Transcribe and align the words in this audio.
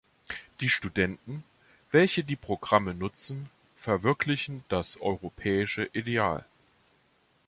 Die 0.61 0.69
Studenten, 0.69 1.43
welche 1.91 2.23
die 2.23 2.35
Programme 2.35 2.95
nutzen, 2.95 3.51
verwirklichen 3.77 4.63
das 4.67 4.97
europäische 4.99 5.91
Ideal. 5.93 6.43